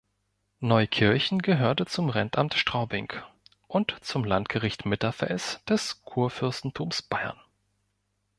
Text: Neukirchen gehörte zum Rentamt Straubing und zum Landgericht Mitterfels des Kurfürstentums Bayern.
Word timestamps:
Neukirchen 0.61 1.43
gehörte 1.43 1.85
zum 1.85 2.09
Rentamt 2.09 2.55
Straubing 2.55 3.13
und 3.67 3.95
zum 4.03 4.23
Landgericht 4.23 4.83
Mitterfels 4.87 5.63
des 5.65 6.01
Kurfürstentums 6.03 7.03
Bayern. 7.03 7.39